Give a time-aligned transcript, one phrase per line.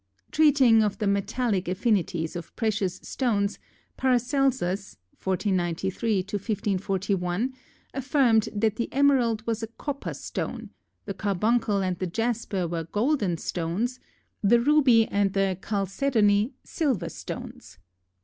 [0.31, 3.59] Treating of the metallic affinities of precious stones,
[3.97, 7.53] Paracelsus (1493 1541)
[7.93, 10.71] affirmed that the emerald was a copper stone;
[11.05, 13.99] the carbuncle and the jasper were golden stones;
[14.41, 17.77] the ruby and the chalcedony, silver stones.